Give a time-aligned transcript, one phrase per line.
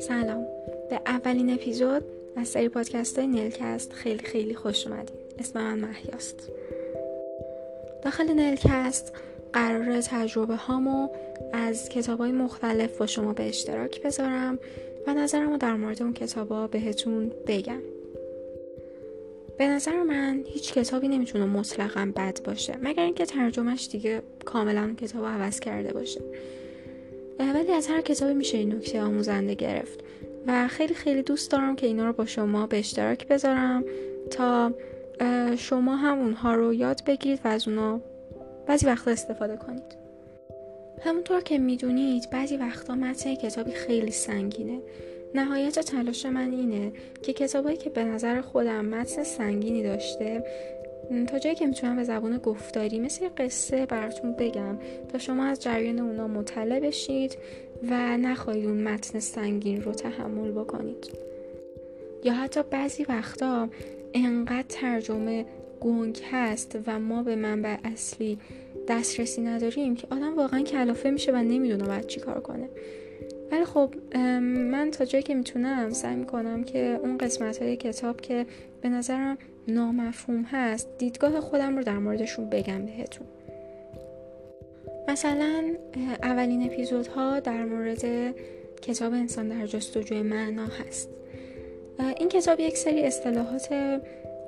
[0.00, 0.46] سلام.
[0.90, 2.02] به اولین اپیزود
[2.36, 6.50] از سری پادکست های نلکست خیلی خیلی خوش اومدید اسم من محیاست
[8.02, 9.12] داخل نلکست
[9.52, 11.08] قرار تجربه هامو
[11.52, 14.58] از کتاب های مختلف با شما به اشتراک بذارم
[15.06, 17.99] و نظرمو در مورد اون کتاب ها بهتون بگم.
[19.60, 25.26] به نظر من هیچ کتابی نمی‌تونه مطلقا بد باشه مگر اینکه ترجمهش دیگه کاملا کتاب
[25.26, 26.20] عوض کرده باشه.
[27.38, 30.00] ولی از هر کتابی میشه این نکته آموزنده گرفت
[30.46, 33.84] و خیلی خیلی دوست دارم که اینا رو با شما به اشتراک بذارم
[34.30, 34.72] تا
[35.56, 38.00] شما هم اونها رو یاد بگیرید و از اونا
[38.66, 39.96] بعضی وقتا استفاده کنید.
[41.04, 44.78] همونطور که می‌دونید بعضی وقتا متن کتابی خیلی سنگینه.
[45.34, 50.44] نهایت تلاش من اینه که کتابایی که به نظر خودم متن سنگینی داشته
[51.26, 54.78] تا جایی که می‌تونم به زبان گفتاری مثل قصه براتون بگم.
[55.12, 57.38] تا شما از جریان اونا مطلع بشید
[57.90, 61.10] و نخواهید اون متن سنگین رو تحمل بکنید.
[62.24, 63.68] یا حتی بعضی وقتا
[64.14, 65.44] انقدر ترجمه
[65.80, 68.38] گنگ هست و ما به منبع اصلی
[68.88, 72.68] دسترسی نداریم که آدم واقعا کلافه میشه و نمی‌دونه باید چی کار کنه.
[73.50, 78.46] ولی خب من تا جایی که می‌تونم سعی می‌کنم که اون قسمت های کتاب که
[78.80, 83.26] به نظرم نامفهوم هست دیدگاه خودم رو در موردشون بگم بهتون.
[85.08, 85.64] مثلا
[86.22, 88.34] اولین اپیزودها در مورد
[88.82, 91.08] کتاب انسان در جستجوی معنا هست.
[92.16, 93.68] این کتاب یک سری اصطلاحات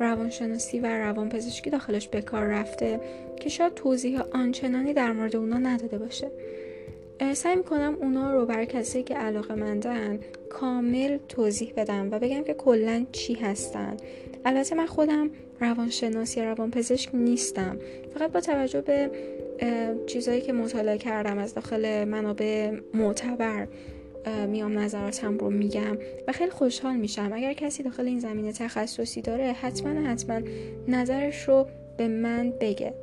[0.00, 3.00] روانشناسی و روانپزشکی داخلش به کار رفته
[3.40, 6.30] که شاید توضیح آنچنانی در مورد اونا نداده باشه.
[7.34, 10.18] سعی می‌کنم اونا رو برای کسی که علاقه مندن
[10.50, 13.96] کامل توضیح بدم و بگم که کلا چی هستن.
[14.44, 17.78] البته من خودم روانشناس یا روانپزشک نیستم.
[18.14, 19.10] فقط با توجه به
[20.06, 23.68] چیزهایی که مطالعه کردم از داخل منابع معتبر
[24.48, 27.30] میام نظراتم رو میگم و خیلی خوشحال میشم.
[27.32, 30.40] اگر کسی داخل این زمینه تخصصی داره حتما حتما
[30.88, 31.66] نظرش رو
[31.96, 32.94] به من بگه.